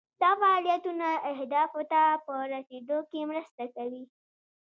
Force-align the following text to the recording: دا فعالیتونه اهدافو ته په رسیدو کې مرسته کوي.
دا 0.21 0.29
فعالیتونه 0.41 1.07
اهدافو 1.31 1.81
ته 1.91 2.01
په 2.25 2.35
رسیدو 2.53 2.97
کې 3.09 3.19
مرسته 3.31 3.63
کوي. 3.75 4.03